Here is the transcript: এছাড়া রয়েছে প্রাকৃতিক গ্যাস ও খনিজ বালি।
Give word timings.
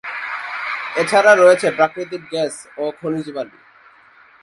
এছাড়া 1.01 1.31
রয়েছে 1.35 1.67
প্রাকৃতিক 1.77 2.21
গ্যাস 2.31 2.53
ও 2.77 2.83
খনিজ 2.99 3.27
বালি। 3.35 3.57